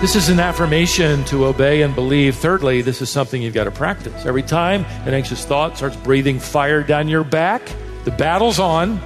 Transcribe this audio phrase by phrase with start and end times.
[0.00, 2.36] This is an affirmation to obey and believe.
[2.36, 4.24] Thirdly, this is something you've got to practice.
[4.24, 7.70] Every time an anxious thought starts breathing fire down your back,
[8.04, 8.98] the battle's on.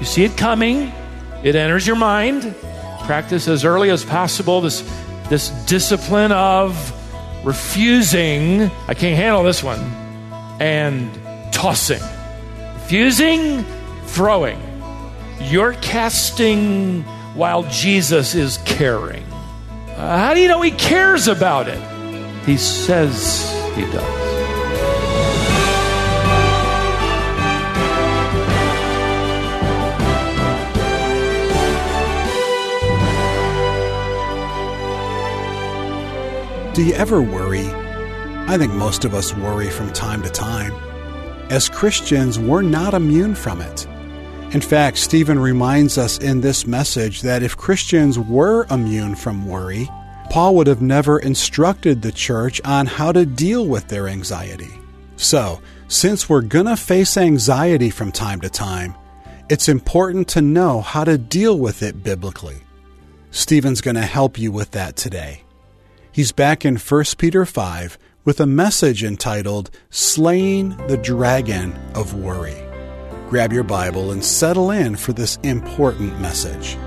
[0.00, 0.92] You see it coming,
[1.44, 2.52] it enters your mind.
[3.04, 4.80] Practice as early as possible this,
[5.28, 6.74] this discipline of
[7.46, 9.78] refusing, I can't handle this one,
[10.58, 11.08] and
[11.52, 12.02] tossing.
[12.74, 13.64] Refusing,
[14.06, 14.67] throwing.
[15.40, 17.02] You're casting
[17.34, 19.24] while Jesus is caring.
[19.96, 21.80] Uh, how do you know he cares about it?
[22.44, 24.28] He says he does.
[36.74, 37.66] Do you ever worry?
[38.46, 40.72] I think most of us worry from time to time.
[41.50, 43.86] As Christians, we're not immune from it.
[44.52, 49.90] In fact, Stephen reminds us in this message that if Christians were immune from worry,
[50.30, 54.80] Paul would have never instructed the church on how to deal with their anxiety.
[55.16, 58.94] So, since we're going to face anxiety from time to time,
[59.50, 62.62] it's important to know how to deal with it biblically.
[63.30, 65.42] Stephen's going to help you with that today.
[66.10, 72.67] He's back in 1 Peter 5 with a message entitled Slaying the Dragon of Worry.
[73.28, 76.78] Grab your Bible and settle in for this important message.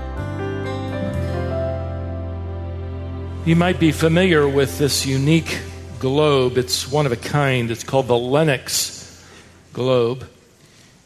[3.46, 5.60] You might be familiar with this unique
[6.00, 6.58] globe.
[6.58, 7.70] It's one of a kind.
[7.70, 9.24] It's called the Lenox
[9.72, 10.28] globe.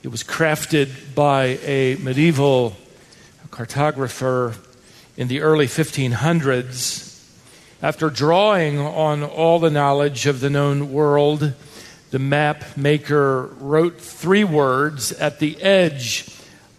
[0.02, 2.74] It was crafted by a medieval
[3.50, 4.56] cartographer
[5.18, 7.28] in the early 1500s.
[7.82, 11.52] After drawing on all the knowledge of the known world,
[12.10, 16.28] the map maker wrote three words at the edge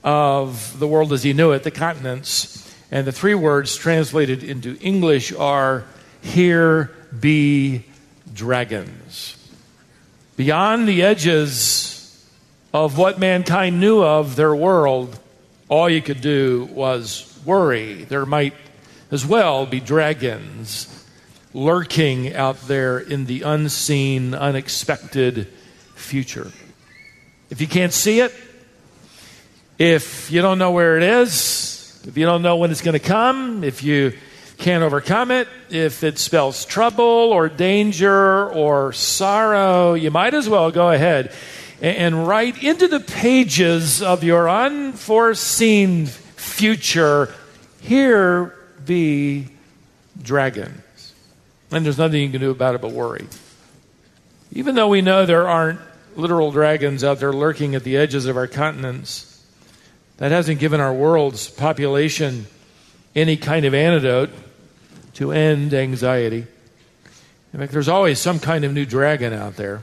[0.03, 2.63] of the world as he knew it, the continents.
[2.91, 5.83] And the three words translated into English are
[6.21, 7.83] Here be
[8.33, 9.35] dragons.
[10.37, 12.25] Beyond the edges
[12.73, 15.19] of what mankind knew of their world,
[15.67, 18.05] all you could do was worry.
[18.05, 18.53] There might
[19.11, 20.96] as well be dragons
[21.57, 25.47] lurking out there in the unseen, unexpected
[25.95, 26.51] future.
[27.49, 28.31] If you can't see it,
[29.79, 32.99] if you don't know where it is, if you don't know when it's going to
[32.99, 34.13] come, if you
[34.59, 40.69] can't overcome it, if it spells trouble or danger or sorrow, you might as well
[40.69, 41.33] go ahead
[41.81, 47.33] and write into the pages of your unforeseen future,
[47.81, 49.47] here be
[50.21, 50.83] dragon.
[51.71, 53.27] And there's nothing you can do about it but worry.
[54.51, 55.79] Even though we know there aren't
[56.15, 59.43] literal dragons out there lurking at the edges of our continents,
[60.17, 62.47] that hasn't given our world's population
[63.15, 64.29] any kind of antidote
[65.15, 66.45] to end anxiety.
[67.53, 69.81] In fact, there's always some kind of new dragon out there.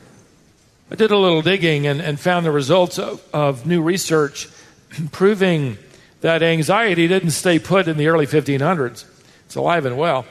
[0.91, 4.49] I did a little digging and, and found the results of, of new research
[5.13, 5.79] proving
[6.21, 9.05] that anxiety didn't stay put in the early 1500s.
[9.47, 10.25] It's alive and well.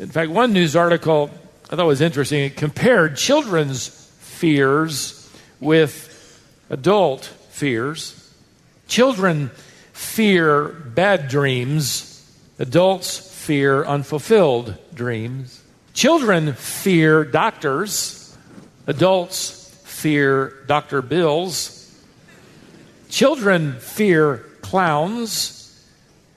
[0.00, 1.28] In fact, one news article
[1.70, 2.40] I thought was interesting.
[2.44, 3.88] It compared children's
[4.18, 5.30] fears
[5.60, 6.40] with
[6.70, 8.34] adult fears.
[8.88, 9.50] Children
[9.92, 12.26] fear bad dreams,
[12.58, 15.62] adults fear unfulfilled dreams.
[15.92, 18.34] Children fear doctors,
[18.86, 21.76] adults fear doctor bills.
[23.10, 25.59] Children fear clowns,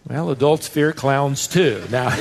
[0.07, 1.83] well, adults fear clowns too.
[1.89, 2.09] Now,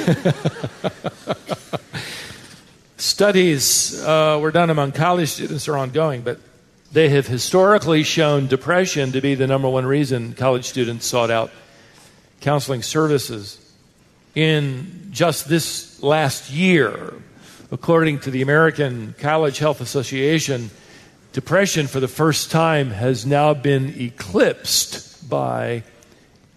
[2.97, 6.39] studies uh, were done among college students are ongoing, but
[6.93, 11.51] they have historically shown depression to be the number one reason college students sought out
[12.41, 13.59] counseling services.
[14.35, 17.15] In just this last year,
[17.71, 20.71] according to the American College Health Association,
[21.33, 25.83] depression for the first time has now been eclipsed by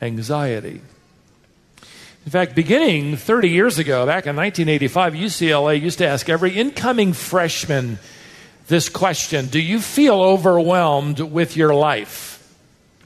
[0.02, 0.82] anxiety.
[2.26, 7.14] In fact, beginning 30 years ago, back in 1985, UCLA used to ask every incoming
[7.14, 8.00] freshman
[8.66, 12.42] this question Do you feel overwhelmed with your life?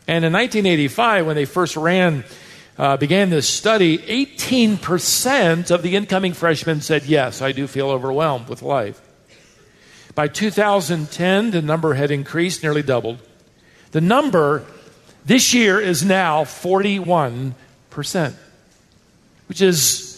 [0.07, 2.24] And in 1985, when they first ran,
[2.77, 8.48] uh, began this study, 18% of the incoming freshmen said, Yes, I do feel overwhelmed
[8.48, 9.01] with life.
[10.15, 13.19] By 2010, the number had increased, nearly doubled.
[13.92, 14.65] The number
[15.25, 17.54] this year is now 41%
[19.50, 20.10] which is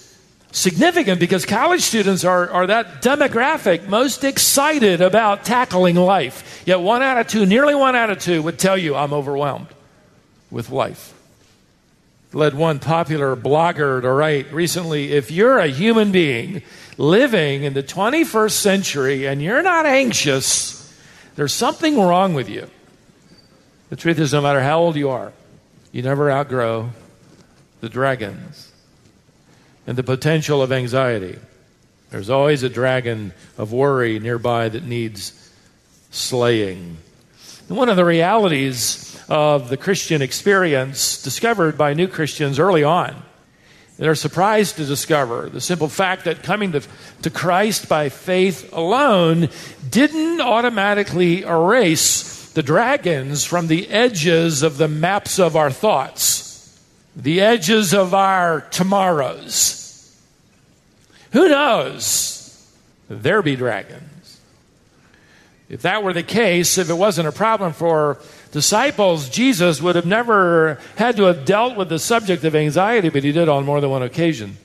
[0.51, 6.61] significant because college students are, are that demographic most excited about tackling life.
[6.65, 9.69] Yet one out of two, nearly one out of two, would tell you, I'm overwhelmed
[10.51, 11.13] with life.
[12.33, 16.61] led one popular blogger to write recently if you're a human being
[16.97, 20.93] living in the 21st century and you're not anxious,
[21.35, 22.69] there's something wrong with you.
[23.89, 25.31] The truth is, no matter how old you are,
[25.93, 26.91] you never outgrow
[27.79, 28.70] the dragons
[29.87, 31.37] and the potential of anxiety.
[32.09, 35.51] There's always a dragon of worry nearby that needs
[36.11, 36.97] slaying.
[37.67, 43.23] And one of the realities of the Christian experience discovered by new Christians early on.
[43.97, 46.81] They're surprised to discover the simple fact that coming to,
[47.21, 49.49] to Christ by faith alone
[49.89, 56.50] didn't automatically erase the dragons from the edges of the maps of our thoughts,
[57.15, 60.17] the edges of our tomorrows.
[61.31, 62.71] Who knows?
[63.09, 64.39] There be dragons.
[65.69, 68.17] If that were the case, if it wasn't a problem for
[68.51, 73.23] disciples, Jesus would have never had to have dealt with the subject of anxiety, but
[73.23, 74.57] he did on more than one occasion.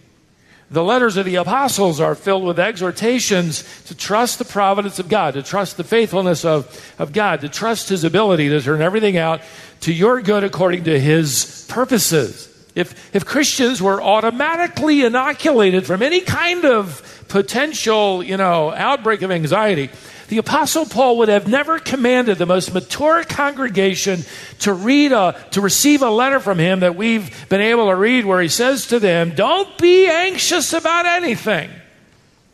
[0.68, 5.34] The letters of the apostles are filled with exhortations to trust the providence of God,
[5.34, 9.42] to trust the faithfulness of, of God, to trust his ability to turn everything out
[9.82, 12.52] to your good according to his purposes.
[12.74, 19.30] If, if Christians were automatically inoculated from any kind of potential, you know, outbreak of
[19.30, 19.90] anxiety,
[20.28, 24.22] the Apostle Paul would have never commanded the most mature congregation
[24.60, 28.24] to read a, to receive a letter from him that we've been able to read
[28.24, 31.70] where he says to them, Don't be anxious about anything.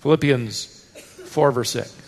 [0.00, 0.66] Philippians
[1.24, 1.98] 4, verse 6.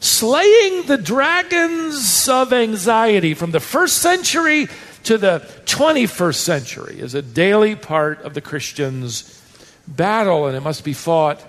[0.00, 4.68] Slaying the dragons of anxiety from the first century
[5.04, 9.40] to the 21st century is a daily part of the Christian's
[9.86, 11.42] battle, and it must be fought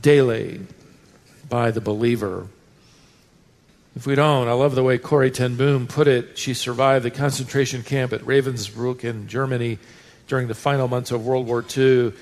[0.00, 0.60] daily
[1.48, 2.48] by the believer.
[3.94, 6.36] If we don't, I love the way Corrie ten Boom put it.
[6.36, 9.78] She survived the concentration camp at Ravensbrück in Germany
[10.26, 12.12] during the final months of World War II.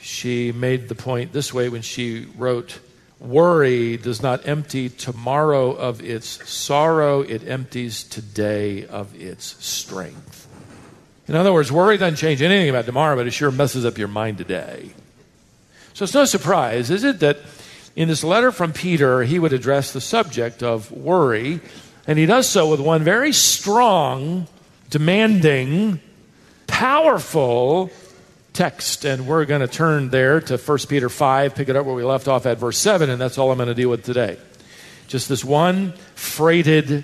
[0.00, 2.80] She made the point this way when she wrote,
[3.20, 10.46] Worry does not empty tomorrow of its sorrow, it empties today of its strength.
[11.26, 14.08] In other words, worry doesn't change anything about tomorrow, but it sure messes up your
[14.08, 14.90] mind today.
[15.92, 17.38] So it's no surprise, is it, that
[17.98, 21.58] in this letter from Peter, he would address the subject of worry,
[22.06, 24.46] and he does so with one very strong,
[24.88, 25.98] demanding,
[26.68, 27.90] powerful
[28.52, 29.04] text.
[29.04, 32.04] And we're going to turn there to 1 Peter 5, pick it up where we
[32.04, 34.38] left off at verse 7, and that's all I'm going to deal with today.
[35.08, 37.02] Just this one freighted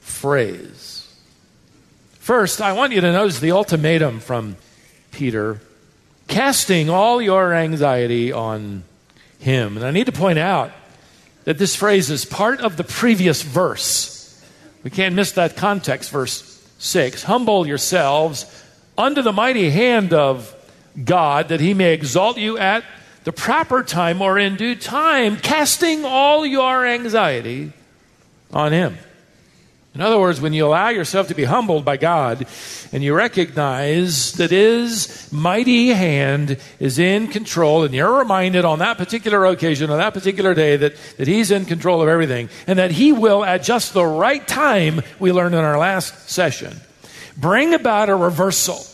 [0.00, 1.14] phrase.
[2.20, 4.56] First, I want you to notice the ultimatum from
[5.10, 5.60] Peter
[6.26, 8.82] casting all your anxiety on
[9.38, 9.76] him.
[9.76, 10.72] And I need to point out
[11.44, 14.42] that this phrase is part of the previous verse.
[14.82, 17.22] We can't miss that context, verse 6.
[17.24, 18.64] Humble yourselves
[18.98, 20.54] under the mighty hand of
[21.02, 22.84] God, that he may exalt you at
[23.24, 27.72] the proper time or in due time, casting all your anxiety
[28.52, 28.96] on him.
[29.96, 32.46] In other words, when you allow yourself to be humbled by God
[32.92, 38.98] and you recognize that His mighty hand is in control, and you're reminded on that
[38.98, 42.90] particular occasion, on that particular day, that, that He's in control of everything, and that
[42.90, 46.78] He will, at just the right time, we learned in our last session,
[47.38, 48.84] bring about a reversal.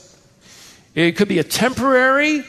[0.95, 2.45] It could be a temporary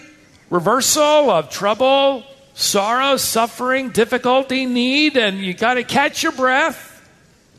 [0.51, 6.91] reversal of trouble, sorrow, suffering, difficulty, need, and you got to catch your breath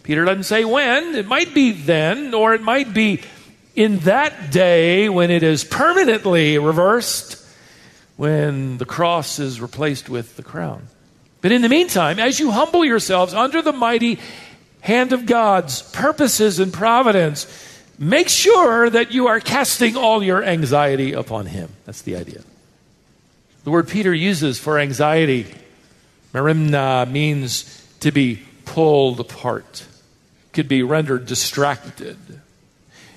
[0.04, 1.14] Peter doesn't say when.
[1.14, 3.22] It might be then, or it might be
[3.74, 7.42] in that day when it is permanently reversed,
[8.16, 10.86] when the cross is replaced with the crown.
[11.40, 14.20] But in the meantime, as you humble yourselves under the mighty
[14.82, 17.46] hand of God's purposes and providence,
[17.98, 21.70] make sure that you are casting all your anxiety upon Him.
[21.86, 22.42] That's the idea.
[23.64, 25.46] The word Peter uses for anxiety,
[26.34, 29.86] merimna, means to be pulled apart
[30.54, 32.16] could be rendered distracted.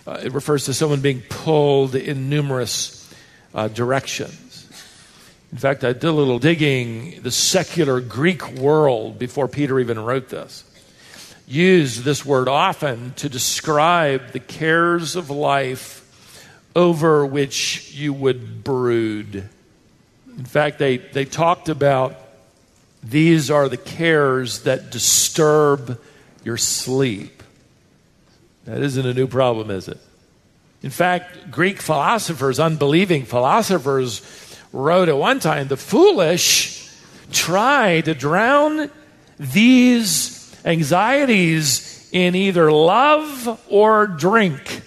[0.06, 3.14] Uh, it refers to someone being pulled in numerous
[3.54, 4.70] uh, directions.
[5.52, 7.22] In fact, I did a little digging.
[7.22, 10.64] The secular Greek world, before Peter even wrote this,
[11.48, 16.04] used this word often to describe the cares of life
[16.76, 19.48] over which you would brood.
[20.38, 22.16] In fact, they, they talked about
[23.02, 26.00] these are the cares that disturb
[26.48, 27.44] your sleep.
[28.64, 29.98] That isn't a new problem, is it?
[30.82, 34.22] In fact, Greek philosophers, unbelieving philosophers,
[34.72, 36.90] wrote at one time the foolish
[37.34, 38.90] try to drown
[39.38, 44.84] these anxieties in either love or drink.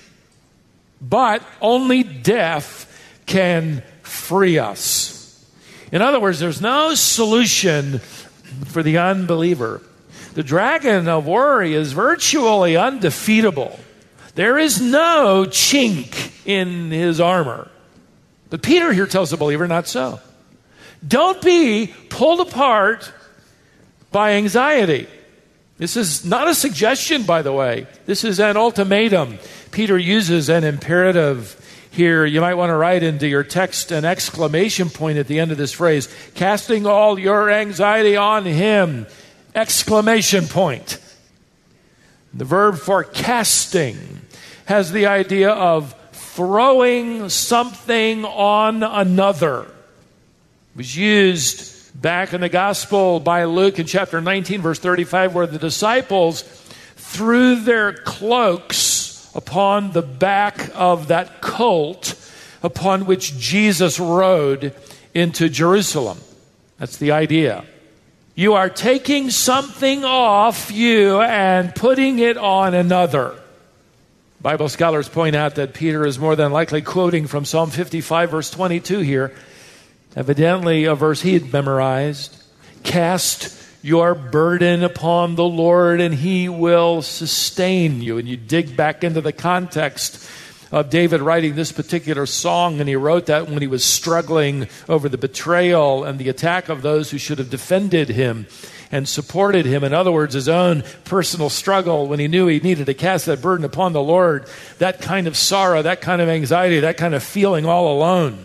[1.02, 2.86] but only death
[3.26, 5.44] can free us.
[5.92, 7.98] In other words, there's no solution
[8.66, 9.82] for the unbeliever.
[10.34, 13.78] The dragon of worry is virtually undefeatable.
[14.34, 17.70] There is no chink in his armor.
[18.49, 20.20] But Peter here tells the believer not so.
[21.06, 23.12] Don't be pulled apart
[24.10, 25.08] by anxiety.
[25.78, 27.87] This is not a suggestion, by the way.
[28.04, 29.38] This is an ultimatum.
[29.70, 31.56] Peter uses an imperative
[31.90, 32.26] here.
[32.26, 35.58] You might want to write into your text an exclamation point at the end of
[35.58, 39.06] this phrase casting all your anxiety on him.
[39.54, 40.99] Exclamation point.
[42.33, 44.21] The verb for casting
[44.66, 49.62] has the idea of throwing something on another.
[49.62, 55.47] It was used back in the gospel by Luke in chapter 19, verse 35, where
[55.47, 56.42] the disciples
[56.97, 62.14] threw their cloaks upon the back of that colt
[62.62, 64.75] upon which Jesus rode
[65.14, 66.19] into Jerusalem.
[66.78, 67.64] That's the idea.
[68.34, 73.34] You are taking something off you and putting it on another.
[74.40, 78.50] Bible scholars point out that Peter is more than likely quoting from Psalm 55, verse
[78.50, 79.34] 22 here,
[80.16, 82.42] evidently a verse he had memorized.
[82.82, 88.18] Cast your burden upon the Lord, and he will sustain you.
[88.18, 90.26] And you dig back into the context
[90.72, 95.08] of David writing this particular song, and he wrote that when he was struggling over
[95.08, 98.46] the betrayal and the attack of those who should have defended him
[98.92, 99.84] and supported him.
[99.84, 103.42] In other words, his own personal struggle when he knew he needed to cast that
[103.42, 104.46] burden upon the Lord,
[104.78, 108.44] that kind of sorrow, that kind of anxiety, that kind of feeling all alone.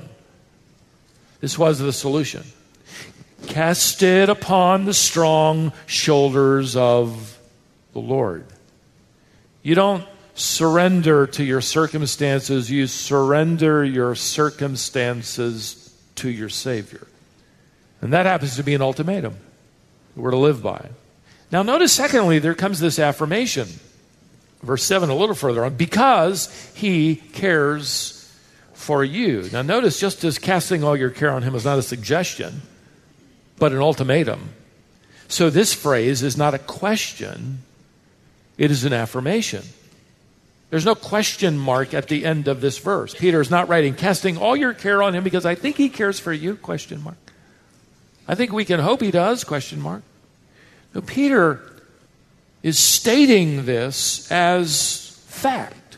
[1.41, 2.43] This was the solution.
[3.47, 7.39] Cast it upon the strong shoulders of
[7.93, 8.45] the Lord.
[9.61, 10.05] You don't
[10.35, 17.07] surrender to your circumstances, you surrender your circumstances to your Savior.
[18.01, 19.37] And that happens to be an ultimatum
[20.15, 20.89] we're to live by.
[21.51, 23.67] Now, notice, secondly, there comes this affirmation.
[24.61, 28.21] Verse 7, a little further on, because he cares
[28.73, 29.49] for you.
[29.51, 32.61] Now, notice, just as casting all your care on him is not a suggestion,
[33.57, 34.49] but an ultimatum.
[35.27, 37.59] So, this phrase is not a question,
[38.57, 39.63] it is an affirmation.
[40.69, 43.13] There's no question mark at the end of this verse.
[43.13, 46.19] Peter is not writing, casting all your care on him because I think he cares
[46.19, 47.17] for you, question mark.
[48.27, 50.01] I think we can hope he does, question mark.
[50.93, 51.61] No, Peter
[52.63, 55.97] is stating this as fact.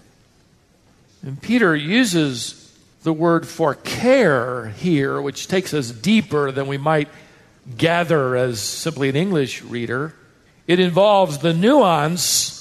[1.24, 7.08] And Peter uses the word for care here, which takes us deeper than we might
[7.78, 10.14] gather as simply an English reader.
[10.68, 12.57] It involves the nuance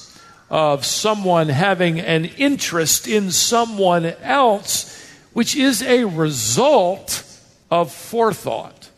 [0.50, 7.24] of someone having an interest in someone else, which is a result
[7.70, 8.90] of forethought.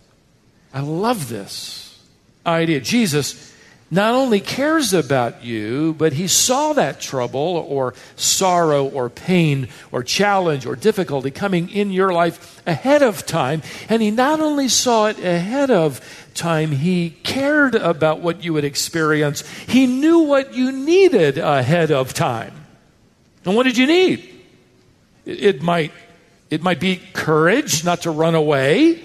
[0.75, 1.99] I love this
[2.47, 2.81] idea.
[2.81, 3.49] Jesus
[3.91, 10.03] not only cares about you, but he saw that trouble or sorrow or pain or
[10.03, 13.63] challenge or difficulty coming in your life ahead of time.
[13.89, 18.65] And he not only saw it ahead of time, he cared about what you would
[18.65, 19.47] experience.
[19.67, 22.55] He knew what you needed ahead of time.
[23.45, 24.29] And what did you need?
[25.27, 25.93] It, might,
[26.51, 29.03] it might be courage not to run away.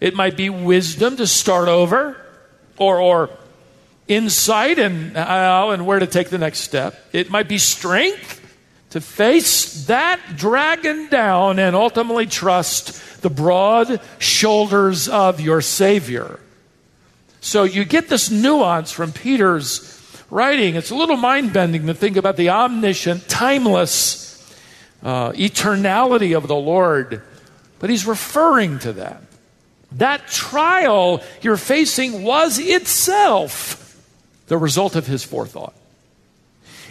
[0.00, 2.16] It might be wisdom to start over
[2.78, 3.30] or, or
[4.08, 6.98] insight and how and where to take the next step.
[7.12, 8.45] It might be strength
[8.96, 16.40] to face that dragon down and ultimately trust the broad shoulders of your Savior.
[17.42, 19.92] So you get this nuance from Peter's
[20.30, 20.76] writing.
[20.76, 24.32] It's a little mind bending to think about the omniscient, timeless
[25.02, 27.20] uh, eternality of the Lord,
[27.78, 29.20] but he's referring to that.
[29.92, 34.00] That trial you're facing was itself
[34.46, 35.74] the result of his forethought.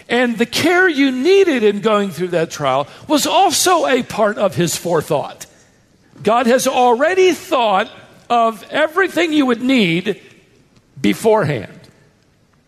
[0.08, 4.56] And the care you needed in going through that trial was also a part of
[4.56, 5.48] his forethought.
[6.22, 7.92] God has already thought
[8.30, 10.22] of everything you would need
[11.00, 11.80] beforehand.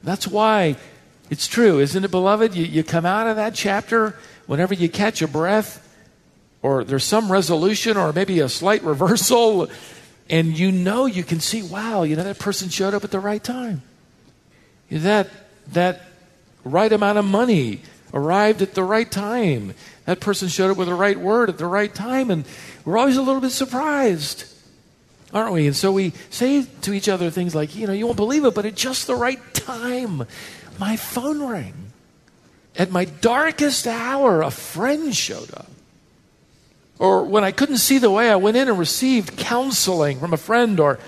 [0.04, 0.78] That's why
[1.30, 2.56] it's true, isn't it, beloved?
[2.56, 4.16] You, you come out of that chapter
[4.46, 5.84] whenever you catch a breath,
[6.62, 9.70] or there's some resolution, or maybe a slight reversal,
[10.30, 13.20] and you know you can see, wow, you know, that person showed up at the
[13.20, 13.82] right time.
[14.90, 15.30] That,
[15.74, 16.02] that
[16.68, 17.82] right amount of money
[18.14, 19.74] arrived at the right time.
[20.06, 22.46] That person showed up with the right word at the right time, and
[22.86, 24.46] we're always a little bit surprised,
[25.34, 25.68] aren't we?
[25.68, 28.56] And so we say to each other things like, you know, you won't believe it,
[28.56, 30.26] but at just the right time,
[30.80, 31.74] my phone rang.
[32.78, 35.70] at my darkest hour, a friend showed up.
[37.00, 40.38] Or when I couldn't see the way, I went in and received counseling from a
[40.38, 41.00] friend or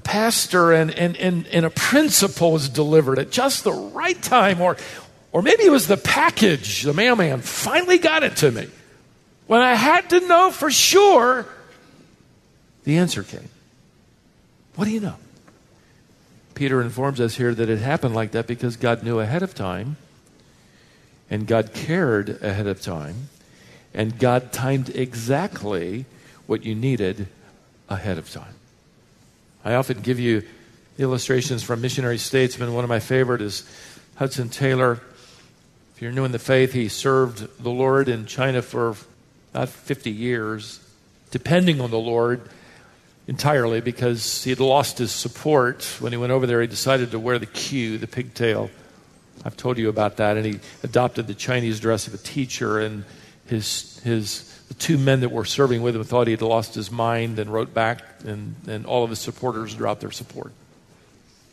[0.00, 4.60] a pastor, and, and, and, and a principle was delivered at just the right time.
[4.60, 4.78] Or,
[5.30, 8.66] or maybe it was the package, the mailman finally got it to me.
[9.46, 11.46] When I had to know for sure,
[12.84, 13.48] the answer came.
[14.76, 15.16] What do you know?
[16.54, 19.96] Peter informs us here that it happened like that because God knew ahead of time,
[21.28, 23.28] and God cared ahead of time,
[23.92, 26.06] and God timed exactly
[26.46, 27.28] what you needed
[27.88, 28.54] ahead of time.
[29.64, 30.42] I often give you
[30.98, 32.72] illustrations from missionary statesmen.
[32.72, 33.68] One of my favorite is
[34.16, 35.00] Hudson Taylor.
[35.94, 38.96] If you're new in the faith, he served the Lord in China for
[39.52, 40.80] about 50 years,
[41.30, 42.48] depending on the Lord
[43.26, 45.84] entirely because he had lost his support.
[46.00, 48.70] When he went over there, he decided to wear the queue, the pigtail.
[49.44, 50.36] I've told you about that.
[50.36, 52.80] And he adopted the Chinese dress of a teacher.
[52.80, 53.04] And
[53.46, 56.92] his, his, the two men that were serving with him thought he had lost his
[56.92, 60.52] mind and wrote back, and, and all of his supporters dropped their support.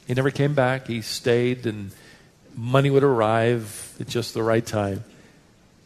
[0.06, 0.86] He never came back.
[0.86, 1.90] He stayed, and
[2.56, 5.04] money would arrive at just the right time.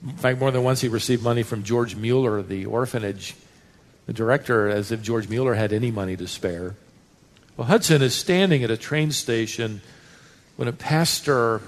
[0.04, 3.34] In fact, more than once he received money from George Mueller, the orphanage
[4.08, 6.76] the director, as if George Mueller had any money to spare.
[7.56, 9.80] Well, Hudson is standing at a train station
[10.58, 11.62] when a pastor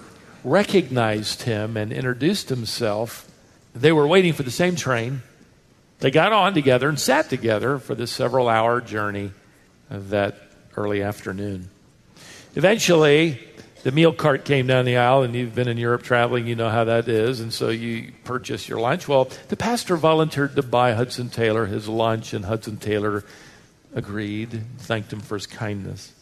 [0.43, 3.31] recognized him and introduced himself.
[3.73, 5.21] They were waiting for the same train.
[5.99, 9.31] They got on together and sat together for the several hour journey
[9.89, 10.35] of that
[10.75, 11.69] early afternoon.
[12.55, 13.39] Eventually,
[13.83, 16.69] the meal cart came down the aisle, and you've been in Europe traveling, you know
[16.69, 19.07] how that is, and so you purchase your lunch.
[19.07, 23.25] Well, the pastor volunteered to buy Hudson Taylor his lunch, and Hudson Taylor
[23.93, 26.13] agreed, thanked him for his kindness.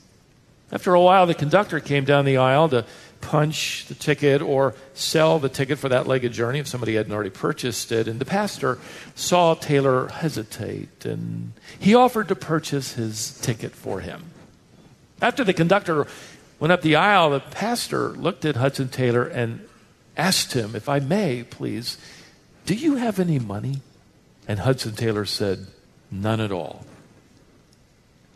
[0.72, 2.86] After a while, the conductor came down the aisle to
[3.22, 7.12] punch the ticket or sell the ticket for that leg of journey if somebody hadn't
[7.14, 8.08] already purchased it.
[8.08, 8.80] And the pastor
[9.16, 14.32] saw Taylor hesitate, and he offered to purchase his ticket for him.
[15.22, 16.08] After the conductor
[16.60, 19.68] went up the aisle, the pastor looked at Hudson Taylor and
[20.18, 21.98] asked him, If I may, please,
[22.66, 23.82] do you have any money?
[24.48, 25.68] And Hudson Taylor said,
[26.10, 26.86] None at all.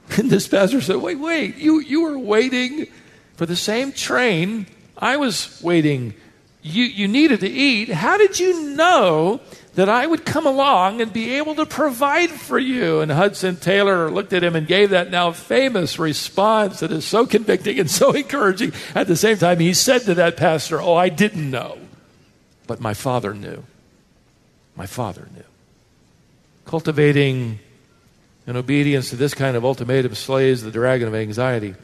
[0.18, 2.88] And this pastor said, Wait, wait, you, you were waiting
[3.36, 4.68] for the same train
[4.98, 6.14] I was waiting.
[6.62, 7.90] You, you needed to eat.
[7.90, 9.42] How did you know
[9.76, 13.02] that I would come along and be able to provide for you.
[13.02, 17.26] And Hudson Taylor looked at him and gave that now famous response that is so
[17.26, 18.74] convicting and so encouraging.
[18.96, 21.78] At the same time, he said to that pastor, Oh, I didn't know,
[22.68, 23.64] but my father knew.
[24.76, 25.44] My father knew.
[26.66, 27.60] Cultivating
[28.48, 31.76] an obedience to this kind of ultimatum slays the dragon of anxiety.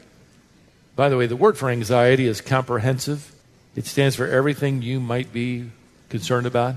[0.94, 3.32] By the way, the word for anxiety is comprehensive.
[3.74, 5.70] It stands for everything you might be
[6.10, 6.76] concerned about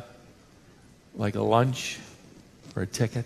[1.15, 1.99] like a lunch
[2.75, 3.25] or a ticket,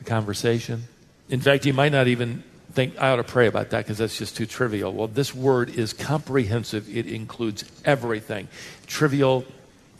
[0.00, 0.84] a conversation.
[1.28, 4.16] In fact, you might not even think, I ought to pray about that because that's
[4.16, 4.92] just too trivial.
[4.92, 8.48] Well, this word is comprehensive, it includes everything
[8.86, 9.44] trivial,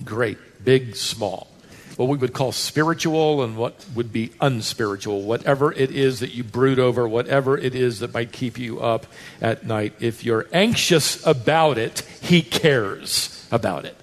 [0.04, 1.48] great, big, small.
[1.96, 6.44] What we would call spiritual and what would be unspiritual, whatever it is that you
[6.44, 9.06] brood over, whatever it is that might keep you up
[9.40, 9.94] at night.
[10.00, 13.96] If you're anxious about it, He cares about it.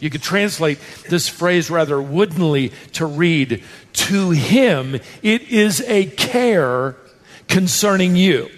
[0.00, 6.96] You could translate this phrase rather woodenly to read, To him it is a care
[7.48, 8.48] concerning you.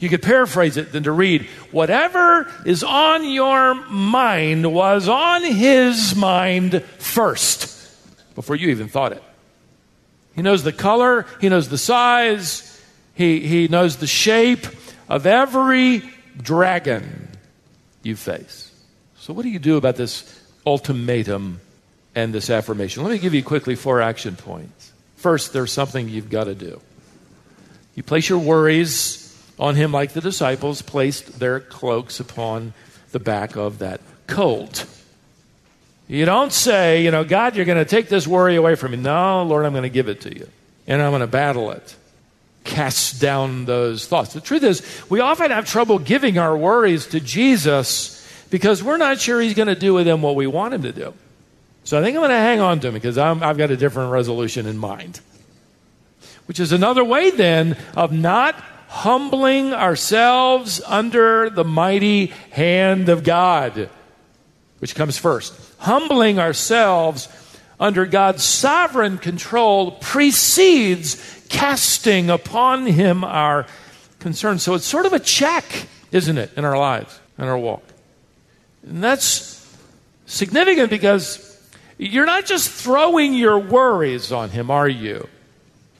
[0.00, 6.16] You could paraphrase it than to read, Whatever is on your mind was on his
[6.16, 7.66] mind first,
[8.34, 9.22] before you even thought it.
[10.34, 12.82] He knows the color, he knows the size,
[13.14, 14.66] he, he knows the shape
[15.06, 16.02] of every
[16.40, 17.28] dragon
[18.02, 18.72] you face.
[19.18, 21.60] So, what do you do about this ultimatum
[22.14, 23.02] and this affirmation?
[23.02, 24.92] Let me give you quickly four action points.
[25.16, 26.80] First, there's something you've got to do.
[27.94, 29.29] You place your worries
[29.60, 32.72] on him like the disciples placed their cloaks upon
[33.12, 34.86] the back of that colt.
[36.08, 38.96] You don't say, you know, God, you're going to take this worry away from me.
[38.96, 40.48] No, Lord, I'm going to give it to you.
[40.86, 41.94] And I'm going to battle it.
[42.64, 44.32] Cast down those thoughts.
[44.32, 48.16] The truth is, we often have trouble giving our worries to Jesus
[48.50, 50.92] because we're not sure he's going to do with them what we want him to
[50.92, 51.14] do.
[51.84, 53.76] So I think I'm going to hang on to him because i have got a
[53.76, 55.20] different resolution in mind.
[56.46, 58.56] Which is another way then of not
[58.90, 63.88] humbling ourselves under the mighty hand of God,
[64.80, 65.54] which comes first.
[65.78, 67.28] Humbling ourselves
[67.78, 73.66] under God's sovereign control precedes casting upon Him our
[74.18, 74.62] concerns.
[74.62, 75.64] So it's sort of a check,
[76.12, 77.82] isn't it, in our lives, in our walk.
[78.82, 79.60] And that's
[80.30, 81.58] Significant because
[81.98, 85.28] you're not just throwing your worries on him, are you?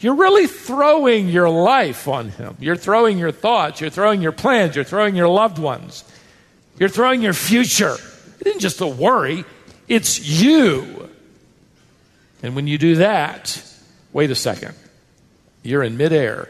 [0.00, 2.56] You're really throwing your life on him.
[2.58, 6.04] You're throwing your thoughts, you're throwing your plans, you're throwing your loved ones,
[6.78, 7.96] you're throwing your future.
[8.40, 9.44] It isn't just a worry,
[9.88, 11.10] it's you.
[12.42, 13.62] And when you do that,
[14.14, 14.74] wait a second,
[15.62, 16.48] you're in midair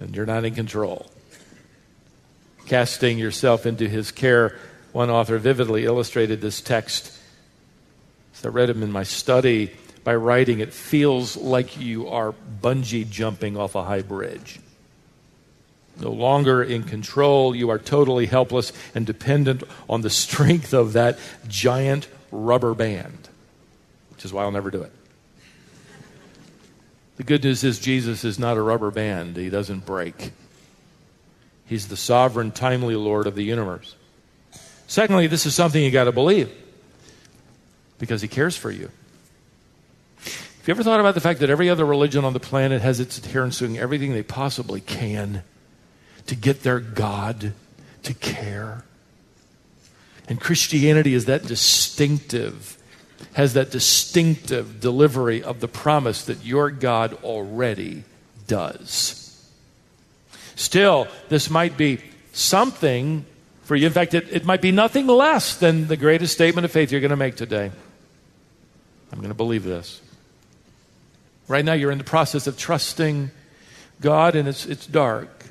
[0.00, 1.10] and you're not in control.
[2.64, 4.58] Casting yourself into his care,
[4.92, 7.12] one author vividly illustrated this text
[8.34, 9.72] as I read him in my study
[10.06, 14.60] by writing, it feels like you are bungee jumping off a high bridge.
[16.00, 21.18] No longer in control, you are totally helpless and dependent on the strength of that
[21.48, 23.28] giant rubber band,
[24.12, 24.92] which is why I'll never do it.
[27.16, 30.30] The good news is Jesus is not a rubber band, he doesn't break.
[31.66, 33.96] He's the sovereign, timely Lord of the universe.
[34.86, 36.52] Secondly, this is something you got to believe
[37.98, 38.92] because he cares for you.
[40.66, 42.98] Have you ever thought about the fact that every other religion on the planet has
[42.98, 45.44] its adherents doing everything they possibly can
[46.26, 47.52] to get their God
[48.02, 48.82] to care?
[50.28, 52.76] And Christianity is that distinctive,
[53.34, 58.02] has that distinctive delivery of the promise that your God already
[58.48, 59.48] does.
[60.56, 62.00] Still, this might be
[62.32, 63.24] something
[63.62, 63.86] for you.
[63.86, 67.00] In fact, it, it might be nothing less than the greatest statement of faith you're
[67.00, 67.70] going to make today.
[69.12, 70.00] I'm going to believe this.
[71.48, 73.30] Right now, you're in the process of trusting
[74.00, 75.44] God, and it's, it's dark.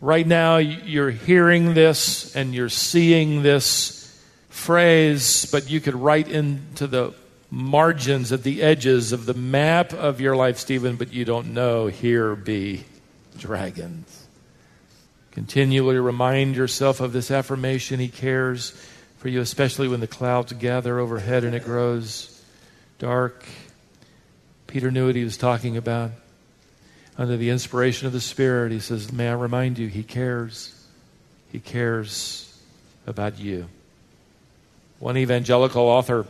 [0.00, 6.88] Right now, you're hearing this and you're seeing this phrase, but you could write into
[6.88, 7.14] the
[7.50, 11.86] margins at the edges of the map of your life, Stephen, but you don't know.
[11.86, 12.84] Here be
[13.38, 14.26] dragons.
[15.30, 18.00] Continually remind yourself of this affirmation.
[18.00, 18.70] He cares
[19.18, 22.42] for you, especially when the clouds gather overhead and it grows
[22.98, 23.44] dark.
[24.72, 26.12] Peter knew what he was talking about.
[27.18, 30.74] Under the inspiration of the Spirit, he says, May I remind you, he cares.
[31.50, 32.58] He cares
[33.06, 33.66] about you.
[34.98, 36.24] One evangelical author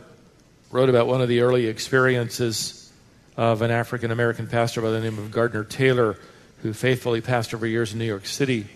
[0.71, 2.91] wrote about one of the early experiences
[3.37, 6.17] of an African American pastor by the name of Gardner Taylor,
[6.63, 8.67] who faithfully pastored for years in New York City.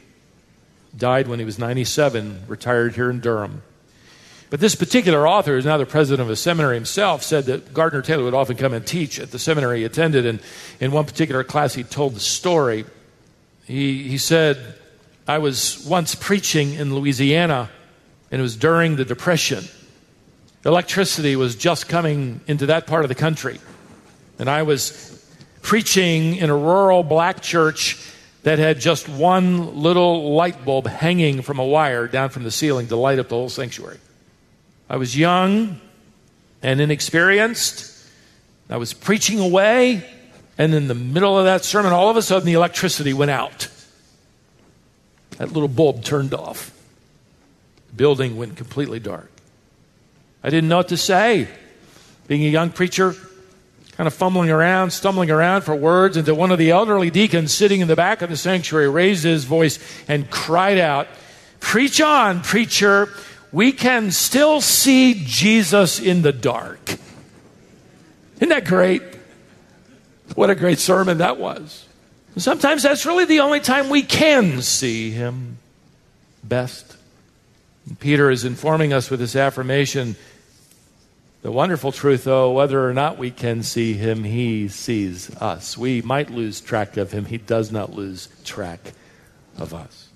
[0.95, 3.63] Died when he was 97, retired here in Durham.
[4.49, 8.01] But this particular author, who's now the president of a seminary himself, said that Gardner
[8.01, 10.25] Taylor would often come and teach at the seminary he attended.
[10.25, 10.39] And
[10.79, 12.85] in one particular class, he told the story.
[13.65, 14.75] He, he said,
[15.27, 17.69] I was once preaching in Louisiana,
[18.31, 19.65] and it was during the Depression.
[20.65, 23.59] Electricity was just coming into that part of the country.
[24.39, 25.13] And I was
[25.61, 27.97] preaching in a rural black church
[28.43, 32.87] that had just one little light bulb hanging from a wire down from the ceiling
[32.87, 33.97] to light up the whole sanctuary.
[34.89, 35.79] I was young
[36.63, 37.93] and inexperienced.
[38.69, 40.03] I was preaching away,
[40.57, 43.69] and in the middle of that sermon, all of a sudden the electricity went out.
[45.37, 46.71] That little bulb turned off.
[47.89, 49.31] The building went completely dark.
[50.43, 51.47] I didn't know what to say.
[52.27, 53.15] Being a young preacher,
[53.91, 57.81] kind of fumbling around, stumbling around for words, until one of the elderly deacons sitting
[57.81, 61.07] in the back of the sanctuary raised his voice and cried out,
[61.59, 63.09] Preach on, preacher
[63.51, 66.97] we can still see Jesus in the dark.
[68.37, 69.01] Isn't that great?
[70.35, 71.85] What a great sermon that was.
[72.37, 75.57] sometimes that's really the only time we can see him
[76.43, 76.95] best.
[77.87, 80.15] And Peter is informing us with this affirmation.
[81.41, 85.77] The wonderful truth, though, whether or not we can see him, he sees us.
[85.77, 88.93] We might lose track of him, he does not lose track
[89.57, 90.06] of us.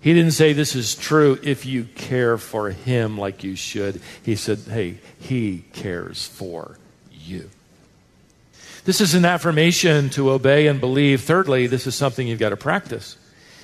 [0.00, 4.00] He didn't say this is true if you care for him like you should.
[4.22, 6.78] He said, hey, he cares for
[7.12, 7.50] you.
[8.84, 11.20] This is an affirmation to obey and believe.
[11.20, 13.18] Thirdly, this is something you've got to practice.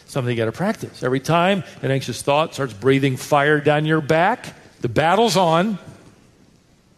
[0.04, 1.02] Something you've got to practice.
[1.02, 5.78] Every time an anxious thought starts breathing fire down your back, the battle's on.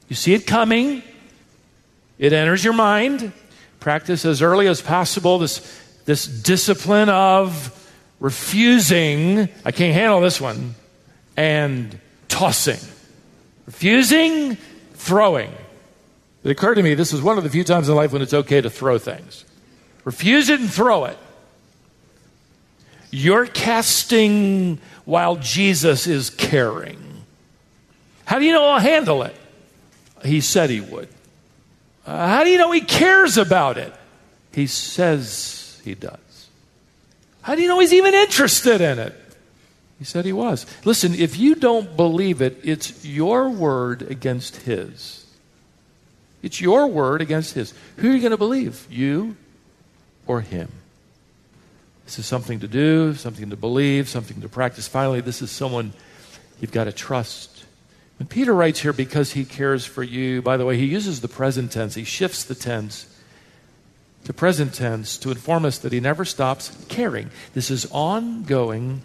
[0.09, 1.03] You see it coming,
[2.19, 3.33] it enters your mind.
[3.79, 5.61] Practice as early as possible this,
[6.07, 7.75] this discipline of
[8.21, 10.75] refusing, I can't handle this one,
[11.37, 12.81] and tossing.
[13.67, 14.57] Refusing,
[14.95, 15.53] throwing.
[16.45, 18.35] It occurred to me this is one of the few times in life when it's
[18.35, 19.45] okay to throw things.
[20.05, 21.19] Refuse it and throw it.
[23.11, 27.25] You're casting while Jesus is caring.
[28.25, 29.35] How do you know I'll handle it?
[30.25, 31.09] He said he would.
[32.07, 33.93] Uh, how do you know he cares about it?
[34.53, 36.28] He says he does.
[37.49, 39.15] How do you know he's even interested in it?
[39.99, 40.67] He said he was.
[40.85, 45.25] Listen, if you don't believe it, it's your word against his.
[46.43, 47.73] It's your word against his.
[47.97, 48.87] Who are you going to believe?
[48.91, 49.35] You
[50.27, 50.69] or him?
[52.05, 54.87] This is something to do, something to believe, something to practice.
[54.87, 55.95] Finally, this is someone
[56.61, 57.65] you've got to trust.
[58.19, 61.29] When Peter writes here, because he cares for you, by the way, he uses the
[61.29, 63.07] present tense, he shifts the tense
[64.29, 67.31] to present tense to inform us that he never stops caring.
[67.55, 69.01] This is ongoing,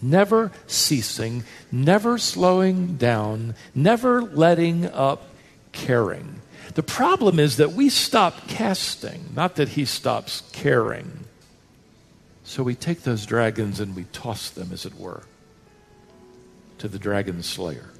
[0.00, 5.28] never ceasing, never slowing down, never letting up
[5.72, 6.40] caring.
[6.72, 11.24] The problem is that we stop casting, not that he stops caring.
[12.42, 15.24] So we take those dragons and we toss them, as it were,
[16.78, 17.90] to the dragon slayer.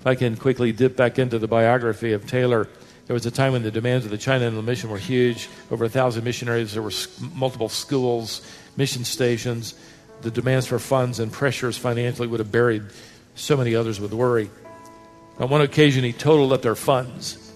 [0.00, 2.68] If I can quickly dip back into the biography of Taylor,
[3.12, 5.50] there was a time when the demands of the China Inland Mission were huge.
[5.70, 6.94] Over a thousand missionaries, there were
[7.34, 8.40] multiple schools,
[8.78, 9.74] mission stations.
[10.22, 12.84] The demands for funds and pressures financially would have buried
[13.34, 14.48] so many others with worry.
[15.38, 17.52] On one occasion, he totaled up their funds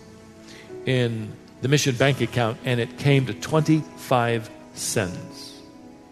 [0.84, 5.58] in the mission bank account, and it came to 25 cents.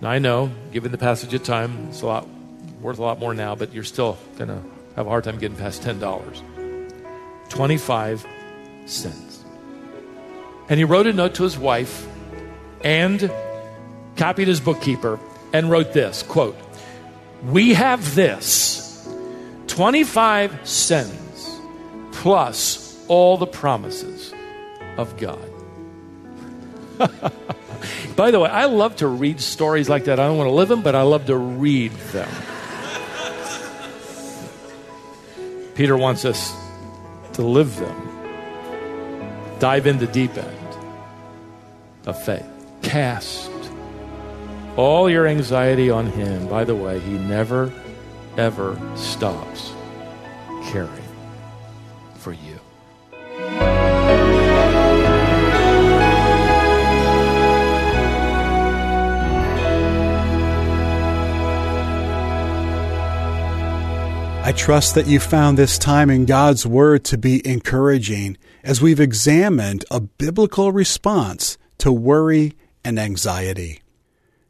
[0.00, 2.26] Now, I know, given the passage of time, it's a lot
[2.80, 4.62] worth a lot more now, but you're still going to
[4.96, 6.42] have a hard time getting past $10.
[7.50, 8.26] 25
[8.86, 9.33] cents.
[10.68, 12.06] And he wrote a note to his wife
[12.82, 13.30] and
[14.16, 15.18] copied his bookkeeper
[15.52, 16.56] and wrote this quote,
[17.44, 19.08] We have this
[19.68, 21.60] 25 cents
[22.12, 24.32] plus all the promises
[24.96, 25.50] of God.
[28.16, 30.20] By the way, I love to read stories like that.
[30.20, 32.28] I don't want to live them, but I love to read them.
[35.74, 36.54] Peter wants us
[37.32, 38.13] to live them.
[39.58, 40.76] Dive in the deep end
[42.06, 42.46] of faith.
[42.82, 43.50] Cast
[44.76, 46.48] all your anxiety on Him.
[46.48, 47.72] By the way, He never,
[48.36, 49.72] ever stops
[50.64, 50.90] caring
[52.16, 52.58] for you.
[64.46, 68.98] I trust that you found this time in God's Word to be encouraging as we've
[68.98, 73.80] examined a biblical response to worry and anxiety.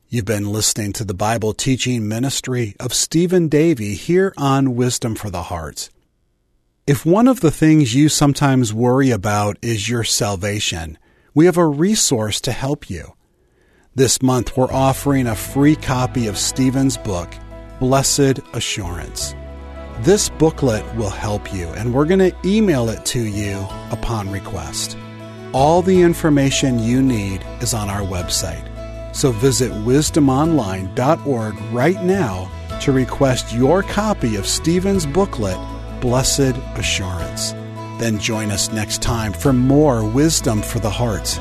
[0.08, 5.30] You've been listening to the Bible teaching ministry of Stephen Davey here on Wisdom for
[5.30, 5.90] the Heart.
[6.86, 10.96] If one of the things you sometimes worry about is your salvation,
[11.34, 13.14] we have a resource to help you.
[13.96, 17.32] This month, we're offering a free copy of Stephen's book,
[17.80, 19.34] Blessed Assurance.
[20.00, 24.98] This booklet will help you, and we're going to email it to you upon request.
[25.52, 28.68] All the information you need is on our website.
[29.14, 35.58] So visit wisdomonline.org right now to request your copy of Stephen's booklet,
[36.00, 37.52] Blessed Assurance.
[38.00, 41.38] Then join us next time for more Wisdom for the Heart.